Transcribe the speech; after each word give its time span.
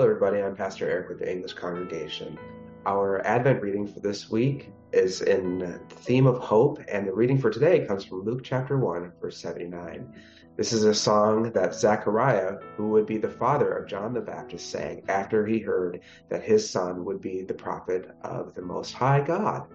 Hello, 0.00 0.08
everybody. 0.08 0.42
I'm 0.42 0.56
Pastor 0.56 0.88
Eric 0.88 1.10
with 1.10 1.18
the 1.18 1.30
English 1.30 1.52
Congregation. 1.52 2.38
Our 2.86 3.20
Advent 3.26 3.60
reading 3.60 3.86
for 3.86 4.00
this 4.00 4.30
week 4.30 4.72
is 4.94 5.20
in 5.20 5.58
the 5.58 5.78
theme 5.90 6.26
of 6.26 6.38
hope, 6.38 6.80
and 6.88 7.06
the 7.06 7.12
reading 7.12 7.36
for 7.36 7.50
today 7.50 7.84
comes 7.84 8.06
from 8.06 8.22
Luke 8.22 8.40
chapter 8.42 8.78
1, 8.78 9.12
verse 9.20 9.36
79. 9.36 10.10
This 10.56 10.72
is 10.72 10.84
a 10.84 10.94
song 10.94 11.52
that 11.52 11.74
Zechariah, 11.74 12.60
who 12.78 12.88
would 12.88 13.04
be 13.04 13.18
the 13.18 13.28
father 13.28 13.70
of 13.76 13.86
John 13.86 14.14
the 14.14 14.22
Baptist, 14.22 14.70
sang 14.70 15.02
after 15.10 15.44
he 15.44 15.58
heard 15.58 16.00
that 16.30 16.44
his 16.44 16.70
son 16.70 17.04
would 17.04 17.20
be 17.20 17.42
the 17.42 17.52
prophet 17.52 18.10
of 18.22 18.54
the 18.54 18.62
Most 18.62 18.94
High 18.94 19.20
God. 19.20 19.66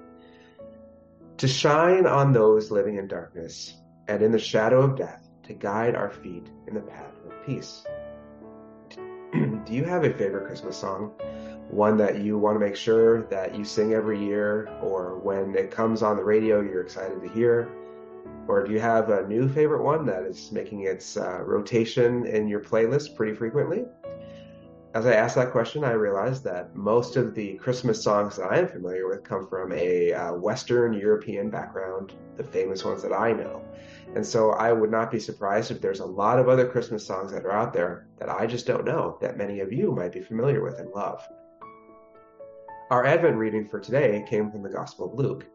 To 1.38 1.48
shine 1.48 2.07
on 2.07 2.34
those 2.34 2.71
living 2.71 2.98
in 2.98 3.07
darkness 3.07 3.80
and 4.07 4.23
in 4.23 4.31
the 4.31 4.39
shadow 4.39 4.81
of 4.81 4.98
death, 4.98 5.30
to 5.44 5.53
guide 5.53 5.94
our 5.94 6.09
feet 6.09 6.49
in 6.67 6.73
the 6.73 6.81
path 6.81 7.13
of 7.27 7.45
peace. 7.45 7.85
do 9.66 9.73
you 9.73 9.84
have 9.84 10.03
a 10.03 10.13
favorite 10.13 10.48
Christmas 10.48 10.77
song? 10.77 11.12
One 11.70 11.98
that 11.98 12.20
you 12.20 12.38
want 12.38 12.55
to 12.55 12.59
make 12.59 12.75
sure 12.75 13.23
that 13.23 13.55
you 13.55 13.66
sing 13.66 13.94
every 13.94 14.23
year, 14.23 14.67
or 14.81 15.17
when 15.17 15.55
it 15.55 15.71
comes 15.71 16.03
on 16.03 16.16
the 16.16 16.23
radio, 16.23 16.61
you're 16.61 16.81
excited 16.81 17.21
to 17.21 17.30
hear? 17.30 17.70
Or 18.48 18.63
do 18.63 18.71
you 18.71 18.80
have 18.80 19.09
a 19.09 19.27
new 19.27 19.49
favorite 19.49 19.84
one 19.84 20.05
that 20.05 20.23
is 20.23 20.52
making 20.52 20.81
its 20.81 21.17
uh, 21.17 21.41
rotation 21.44 22.25
in 22.27 22.48
your 22.48 22.59
playlist 22.59 23.16
pretty 23.16 23.34
frequently? 23.34 23.85
As 24.94 25.05
I 25.05 25.13
asked 25.13 25.36
that 25.36 25.52
question, 25.52 25.83
I 25.83 25.91
realized 25.91 26.44
that 26.45 26.73
most 26.73 27.17
of 27.17 27.36
the 27.36 27.55
Christmas 27.55 28.02
songs 28.02 28.38
that 28.38 28.50
I 28.50 28.59
am 28.59 28.67
familiar 28.67 29.09
with 29.09 29.23
come 29.23 29.47
from 29.47 29.73
a 29.73 30.13
uh, 30.13 30.33
Western 30.33 30.94
European 30.94 31.50
background, 31.50 32.13
the 32.38 32.44
famous 32.44 32.86
ones 32.86 33.02
that 33.02 33.11
I 33.11 33.33
know. 33.33 33.61
And 34.16 34.25
so 34.25 34.52
I 34.52 34.71
would 34.71 34.91
not 34.91 35.11
be 35.11 35.19
surprised 35.19 35.71
if 35.71 35.81
there's 35.81 35.99
a 35.99 36.05
lot 36.05 36.39
of 36.39 36.47
other 36.47 36.67
Christmas 36.67 37.05
songs 37.05 37.33
that 37.33 37.45
are 37.45 37.52
out 37.52 37.73
there 37.73 38.08
that 38.17 38.30
I 38.30 38.47
just 38.47 38.66
don't 38.66 38.85
know 38.85 39.17
that 39.19 39.38
many 39.38 39.59
of 39.59 39.73
you 39.73 39.91
might 39.91 40.13
be 40.13 40.22
familiar 40.22 40.63
with 40.63 40.80
and 40.80 40.89
love. 40.91 41.22
Our 42.91 43.05
Advent 43.05 43.35
reading 43.35 43.67
for 43.67 43.80
today 43.80 44.23
came 44.30 44.49
from 44.49 44.63
the 44.63 44.69
Gospel 44.69 45.11
of 45.11 45.19
Luke. 45.19 45.45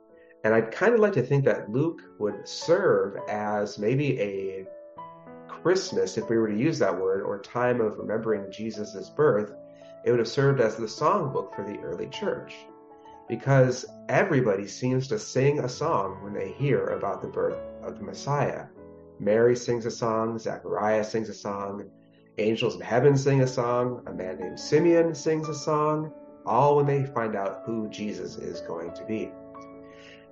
And 0.45 0.55
I'd 0.55 0.73
kind 0.73 0.95
of 0.95 1.01
like 1.01 1.15
to 1.15 1.23
think 1.23 1.45
that 1.47 1.71
Luke 1.71 2.03
would 2.19 2.47
serve 2.47 3.17
as 3.29 3.79
maybe 3.79 4.21
a 4.21 4.67
Christmas, 5.49 6.19
if 6.19 6.29
we 6.29 6.37
were 6.37 6.49
to 6.49 6.57
use 6.57 6.79
that 6.79 6.99
word, 6.99 7.23
or 7.23 7.41
time 7.41 7.81
of 7.81 7.99
remembering 7.99 8.51
Jesus' 8.51 9.11
birth. 9.11 9.53
It 10.05 10.11
would 10.11 10.19
have 10.19 10.29
served 10.29 10.61
as 10.61 10.77
the 10.77 10.87
songbook 10.87 11.55
for 11.55 11.63
the 11.63 11.79
early 11.81 12.09
church 12.09 12.55
because 13.31 13.87
everybody 14.09 14.67
seems 14.67 15.07
to 15.07 15.17
sing 15.17 15.61
a 15.61 15.69
song 15.69 16.21
when 16.25 16.35
they 16.35 16.51
hear 16.51 16.89
about 16.89 17.23
the 17.23 17.29
birth 17.29 17.63
of 17.81 17.97
the 17.97 18.05
Messiah. 18.05 18.67
Mary 19.21 19.55
sings 19.55 19.87
a 19.87 19.91
song, 19.91 20.37
Zechariah 20.37 21.05
sings 21.05 21.29
a 21.29 21.35
song, 21.35 21.89
angels 22.39 22.75
in 22.75 22.81
heaven 22.81 23.17
sing 23.17 23.43
a 23.43 23.47
song, 23.47 24.03
a 24.09 24.13
man 24.13 24.41
named 24.41 24.59
Simeon 24.59 25.15
sings 25.15 25.49
a 25.49 25.55
song, 25.55 26.13
all 26.45 26.77
when 26.77 26.87
they 26.87 27.07
find 27.07 27.37
out 27.37 27.63
who 27.65 27.89
Jesus 27.89 28.35
is 28.37 28.63
going 28.63 28.93
to 28.95 29.05
be. 29.05 29.31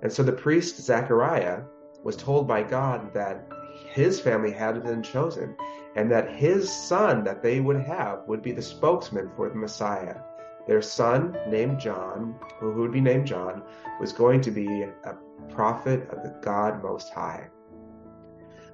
And 0.01 0.11
so 0.11 0.21
the 0.21 0.33
priest 0.33 0.81
Zechariah 0.81 1.61
was 2.03 2.17
told 2.17 2.49
by 2.49 2.63
God 2.63 3.13
that 3.13 3.47
his 3.93 4.19
family 4.19 4.51
had 4.51 4.83
been 4.83 5.01
chosen 5.01 5.55
and 5.95 6.11
that 6.11 6.35
his 6.35 6.69
son 6.69 7.23
that 7.23 7.41
they 7.41 7.61
would 7.61 7.79
have 7.79 8.23
would 8.27 8.41
be 8.41 8.51
the 8.51 8.61
spokesman 8.61 9.31
for 9.37 9.47
the 9.47 9.55
Messiah. 9.55 10.17
Their 10.69 10.83
son, 10.83 11.35
named 11.47 11.79
John, 11.79 12.35
who 12.59 12.73
would 12.73 12.91
be 12.91 13.01
named 13.01 13.25
John, 13.25 13.63
was 13.99 14.13
going 14.13 14.39
to 14.41 14.51
be 14.51 14.83
a 14.83 15.17
prophet 15.49 16.07
of 16.11 16.21
the 16.21 16.39
God 16.43 16.83
Most 16.83 17.11
High. 17.11 17.47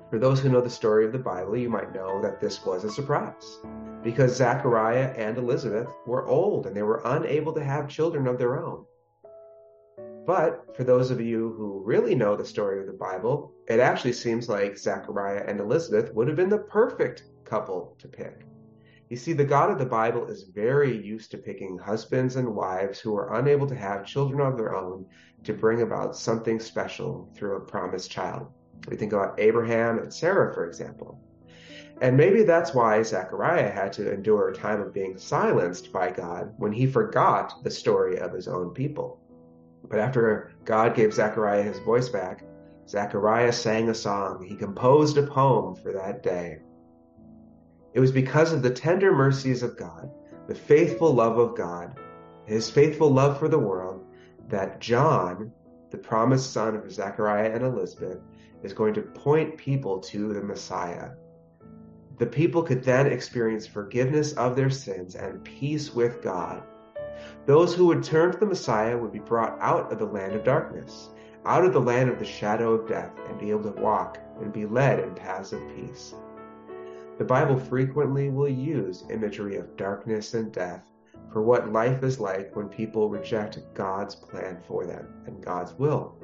For 0.09 0.19
those 0.19 0.41
who 0.41 0.49
know 0.49 0.59
the 0.59 0.69
story 0.69 1.05
of 1.05 1.13
the 1.13 1.19
Bible, 1.19 1.55
you 1.55 1.69
might 1.69 1.95
know 1.95 2.21
that 2.21 2.41
this 2.41 2.65
was 2.65 2.83
a 2.83 2.91
surprise 2.91 3.61
because 4.03 4.35
Zachariah 4.35 5.13
and 5.15 5.37
Elizabeth 5.37 5.87
were 6.05 6.27
old 6.27 6.67
and 6.67 6.75
they 6.75 6.83
were 6.83 7.01
unable 7.05 7.53
to 7.53 7.63
have 7.63 7.87
children 7.87 8.27
of 8.27 8.37
their 8.37 8.61
own. 8.61 8.83
But 10.25 10.75
for 10.75 10.83
those 10.83 11.11
of 11.11 11.21
you 11.21 11.53
who 11.57 11.81
really 11.81 12.13
know 12.13 12.35
the 12.35 12.43
story 12.43 12.81
of 12.81 12.87
the 12.87 12.91
Bible, 12.91 13.53
it 13.69 13.79
actually 13.79 14.13
seems 14.13 14.49
like 14.49 14.77
Zachariah 14.77 15.45
and 15.47 15.61
Elizabeth 15.61 16.13
would 16.13 16.27
have 16.27 16.35
been 16.35 16.49
the 16.49 16.57
perfect 16.57 17.23
couple 17.45 17.95
to 17.99 18.09
pick. 18.09 18.45
You 19.07 19.17
see, 19.17 19.33
the 19.33 19.45
God 19.45 19.69
of 19.69 19.77
the 19.77 19.85
Bible 19.85 20.25
is 20.25 20.43
very 20.43 20.97
used 20.97 21.29
to 21.31 21.37
picking 21.37 21.77
husbands 21.77 22.37
and 22.37 22.55
wives 22.55 22.99
who 22.99 23.15
are 23.15 23.35
unable 23.35 23.67
to 23.67 23.75
have 23.75 24.05
children 24.05 24.41
of 24.41 24.57
their 24.57 24.75
own 24.75 25.05
to 25.43 25.53
bring 25.53 25.83
about 25.83 26.15
something 26.15 26.59
special 26.59 27.29
through 27.35 27.57
a 27.57 27.61
promised 27.61 28.09
child. 28.09 28.47
We 28.87 28.95
think 28.95 29.13
about 29.13 29.39
Abraham 29.39 29.99
and 29.99 30.11
Sarah, 30.11 30.51
for 30.53 30.65
example. 30.65 31.19
And 32.01 32.17
maybe 32.17 32.43
that's 32.43 32.73
why 32.73 33.03
Zechariah 33.03 33.69
had 33.69 33.93
to 33.93 34.11
endure 34.11 34.49
a 34.49 34.55
time 34.55 34.81
of 34.81 34.93
being 34.93 35.17
silenced 35.17 35.93
by 35.93 36.09
God 36.09 36.53
when 36.57 36.73
he 36.73 36.87
forgot 36.87 37.63
the 37.63 37.71
story 37.71 38.17
of 38.17 38.33
his 38.33 38.47
own 38.47 38.73
people. 38.73 39.21
But 39.87 39.99
after 39.99 40.51
God 40.65 40.95
gave 40.95 41.13
Zechariah 41.13 41.63
his 41.63 41.77
voice 41.79 42.09
back, 42.09 42.43
Zechariah 42.89 43.53
sang 43.53 43.89
a 43.89 43.93
song. 43.93 44.43
He 44.43 44.55
composed 44.55 45.17
a 45.17 45.27
poem 45.27 45.75
for 45.75 45.93
that 45.93 46.23
day. 46.23 46.59
It 47.95 48.01
was 48.01 48.11
because 48.11 48.51
of 48.51 48.61
the 48.61 48.69
tender 48.69 49.15
mercies 49.15 49.63
of 49.63 49.77
God, 49.77 50.11
the 50.47 50.53
faithful 50.53 51.13
love 51.13 51.37
of 51.37 51.55
God, 51.55 51.97
his 52.45 52.69
faithful 52.69 53.09
love 53.09 53.39
for 53.39 53.47
the 53.47 53.57
world, 53.57 54.03
that 54.49 54.81
John, 54.81 55.49
the 55.91 55.97
promised 55.97 56.51
son 56.51 56.75
of 56.75 56.91
Zechariah 56.91 57.53
and 57.53 57.63
Elizabeth, 57.63 58.19
is 58.63 58.73
going 58.73 58.95
to 58.95 59.01
point 59.01 59.55
people 59.55 59.99
to 59.99 60.33
the 60.33 60.41
Messiah. 60.43 61.11
The 62.17 62.25
people 62.25 62.63
could 62.63 62.83
then 62.83 63.07
experience 63.07 63.65
forgiveness 63.65 64.33
of 64.33 64.57
their 64.57 64.69
sins 64.69 65.15
and 65.15 65.41
peace 65.45 65.95
with 65.95 66.21
God. 66.21 66.63
Those 67.45 67.73
who 67.73 67.85
would 67.85 68.03
turn 68.03 68.33
to 68.33 68.37
the 68.37 68.45
Messiah 68.45 68.97
would 68.97 69.13
be 69.13 69.19
brought 69.19 69.57
out 69.61 69.89
of 69.89 69.99
the 69.99 70.05
land 70.05 70.33
of 70.33 70.43
darkness, 70.43 71.11
out 71.45 71.63
of 71.63 71.71
the 71.71 71.79
land 71.79 72.09
of 72.09 72.19
the 72.19 72.25
shadow 72.25 72.73
of 72.73 72.89
death, 72.89 73.13
and 73.29 73.39
be 73.39 73.51
able 73.51 73.71
to 73.71 73.81
walk 73.81 74.17
and 74.41 74.51
be 74.51 74.65
led 74.65 74.99
in 74.99 75.15
paths 75.15 75.53
of 75.53 75.61
peace. 75.77 76.13
The 77.17 77.23
Bible 77.23 77.57
frequently 77.57 78.29
will 78.29 78.49
use 78.49 79.05
imagery 79.09 79.55
of 79.55 79.77
darkness 79.77 80.33
and 80.33 80.51
death 80.51 80.83
for 81.31 81.41
what 81.41 81.71
life 81.71 82.03
is 82.03 82.19
like 82.19 82.53
when 82.57 82.67
people 82.67 83.09
reject 83.09 83.57
God's 83.73 84.15
plan 84.15 84.61
for 84.67 84.85
them 84.85 85.07
and 85.25 85.43
God's 85.43 85.73
will. 85.79 86.17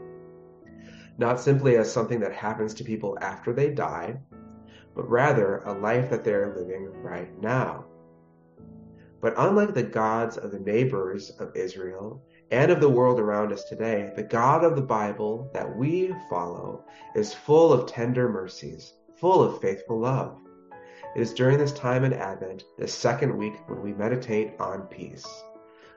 Not 1.17 1.39
simply 1.39 1.77
as 1.77 1.89
something 1.89 2.19
that 2.19 2.33
happens 2.33 2.73
to 2.73 2.83
people 2.83 3.17
after 3.21 3.53
they 3.53 3.69
die, 3.69 4.19
but 4.93 5.09
rather 5.09 5.59
a 5.59 5.71
life 5.71 6.09
that 6.09 6.25
they 6.25 6.33
are 6.33 6.57
living 6.57 6.91
right 7.01 7.41
now. 7.41 7.85
But 9.21 9.35
unlike 9.37 9.73
the 9.73 9.83
gods 9.83 10.35
of 10.35 10.51
the 10.51 10.59
neighbors 10.59 11.29
of 11.39 11.55
Israel 11.55 12.21
and 12.49 12.69
of 12.69 12.81
the 12.81 12.89
world 12.89 13.17
around 13.17 13.53
us 13.53 13.63
today, 13.63 14.11
the 14.17 14.23
God 14.23 14.65
of 14.65 14.75
the 14.75 14.81
Bible 14.81 15.49
that 15.53 15.77
we 15.77 16.13
follow 16.29 16.83
is 17.15 17.33
full 17.33 17.71
of 17.71 17.87
tender 17.87 18.27
mercies, 18.27 18.93
full 19.15 19.41
of 19.41 19.61
faithful 19.61 19.99
love. 19.99 20.37
It 21.13 21.21
is 21.21 21.33
during 21.33 21.57
this 21.57 21.73
time 21.73 22.05
in 22.05 22.13
Advent, 22.13 22.63
the 22.77 22.87
second 22.87 23.37
week, 23.37 23.55
when 23.67 23.81
we 23.81 23.91
meditate 23.91 24.53
on 24.59 24.83
peace. 24.83 25.25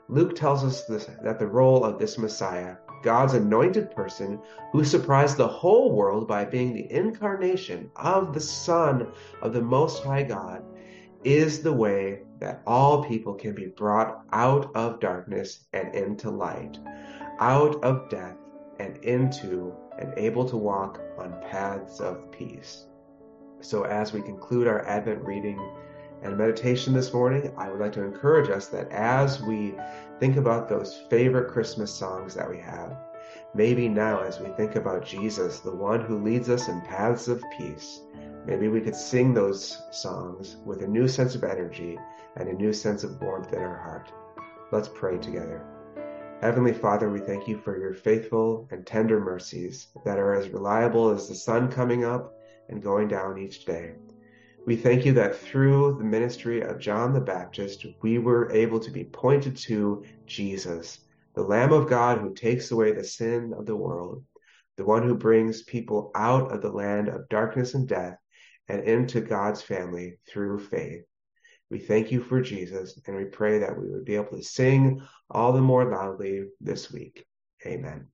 Luke 0.09 0.35
tells 0.35 0.65
us 0.65 0.85
this, 0.87 1.09
that 1.23 1.39
the 1.39 1.47
role 1.47 1.85
of 1.85 1.99
this 1.99 2.19
Messiah, 2.19 2.77
God's 3.05 3.35
anointed 3.35 3.93
person 3.93 4.41
who 4.73 4.85
surprised 4.85 5.37
the 5.37 5.47
whole 5.47 5.93
world 5.93 6.27
by 6.27 6.45
being 6.45 6.75
the 6.75 6.91
incarnation 6.91 7.91
of 7.95 8.35
the 8.35 8.41
Son 8.41 9.13
of 9.41 9.53
the 9.53 9.63
Most 9.63 10.03
High 10.03 10.25
God, 10.25 10.65
is 11.23 11.63
the 11.63 11.73
way 11.73 12.23
that 12.41 12.63
all 12.67 13.05
people 13.05 13.35
can 13.35 13.55
be 13.55 13.67
brought 13.67 14.23
out 14.33 14.75
of 14.75 15.01
darkness 15.01 15.65
and 15.73 15.95
into 15.95 16.31
light, 16.31 16.79
out 17.39 17.83
of 17.85 18.11
death 18.11 18.37
and 18.81 18.97
into 19.05 19.75
and 19.99 20.13
able 20.17 20.47
to 20.49 20.57
walk 20.57 21.01
on 21.19 21.41
paths 21.51 22.01
of 22.01 22.31
peace. 22.33 22.87
So, 23.65 23.85
as 23.85 24.13
we 24.13 24.21
conclude 24.21 24.69
our 24.69 24.87
Advent 24.87 25.25
reading 25.25 25.59
and 26.23 26.37
meditation 26.37 26.93
this 26.93 27.15
morning, 27.15 27.51
I 27.57 27.71
would 27.71 27.81
like 27.81 27.95
to 27.95 28.05
encourage 28.05 28.51
us 28.51 28.67
that 28.67 28.93
as 28.93 29.41
we 29.41 29.75
think 30.21 30.37
about 30.37 30.69
those 30.69 31.03
favorite 31.09 31.51
Christmas 31.51 31.91
songs 31.91 32.35
that 32.35 32.49
we 32.49 32.59
have, 32.59 32.95
maybe 33.55 33.89
now 33.89 34.21
as 34.21 34.39
we 34.39 34.51
think 34.51 34.77
about 34.77 35.07
Jesus, 35.07 35.61
the 35.61 35.75
one 35.75 36.03
who 36.03 36.23
leads 36.23 36.51
us 36.51 36.69
in 36.69 36.83
paths 36.83 37.27
of 37.27 37.43
peace, 37.57 38.03
maybe 38.45 38.69
we 38.69 38.83
could 38.83 38.95
sing 38.95 39.33
those 39.33 39.81
songs 39.93 40.59
with 40.67 40.83
a 40.83 40.87
new 40.87 41.09
sense 41.09 41.35
of 41.35 41.43
energy 41.43 41.99
and 42.37 42.51
a 42.51 42.53
new 42.53 42.75
sense 42.75 43.03
of 43.03 43.19
warmth 43.23 43.55
in 43.55 43.61
our 43.61 43.79
heart. 43.79 44.13
Let's 44.73 44.89
pray 44.89 45.17
together. 45.17 45.65
Heavenly 46.43 46.75
Father, 46.75 47.09
we 47.09 47.21
thank 47.21 47.49
you 47.49 47.57
for 47.57 47.79
your 47.79 47.95
faithful 47.95 48.69
and 48.71 48.87
tender 48.87 49.21
mercies 49.21 49.87
that 50.05 50.19
are 50.19 50.35
as 50.35 50.51
reliable 50.51 51.09
as 51.09 51.29
the 51.29 51.35
sun 51.35 51.73
coming 51.73 52.05
up 52.05 52.34
and 52.69 52.83
going 52.83 53.09
down 53.09 53.39
each 53.39 53.65
day. 53.65 53.95
We 54.67 54.77
thank 54.77 55.05
you 55.05 55.13
that 55.15 55.37
through 55.37 55.97
the 55.99 56.05
ministry 56.05 56.63
of 56.63 56.79
John 56.79 57.13
the 57.13 57.21
Baptist, 57.21 57.85
we 58.03 58.19
were 58.19 58.51
able 58.51 58.81
to 58.81 58.91
be 58.91 59.05
pointed 59.05 59.57
to 59.59 60.05
Jesus, 60.27 61.01
the 61.35 61.43
Lamb 61.43 61.73
of 61.73 61.89
God 61.89 62.19
who 62.19 62.33
takes 62.33 62.71
away 62.71 62.93
the 62.93 63.05
sin 63.05 63.53
of 63.57 63.67
the 63.67 63.77
world, 63.77 64.25
the 64.77 64.85
one 64.85 65.03
who 65.03 65.15
brings 65.15 65.63
people 65.65 66.11
out 66.15 66.51
of 66.51 66.63
the 66.63 66.73
land 66.73 67.09
of 67.09 67.29
darkness 67.29 67.75
and 67.75 67.87
death 67.87 68.17
and 68.69 68.83
into 68.85 69.21
God's 69.21 69.61
family 69.61 70.17
through 70.29 70.61
faith. 70.61 71.03
We 71.71 71.79
thank 71.79 72.11
you 72.11 72.23
for 72.23 72.41
Jesus, 72.41 72.99
and 73.07 73.17
we 73.17 73.25
pray 73.25 73.59
that 73.59 73.79
we 73.79 73.91
would 73.91 74.05
be 74.05 74.15
able 74.15 74.37
to 74.37 74.43
sing 74.43 75.03
all 75.31 75.53
the 75.53 75.61
more 75.61 75.85
loudly 75.85 76.45
this 76.61 76.91
week. 76.91 77.27
Amen. 77.67 78.14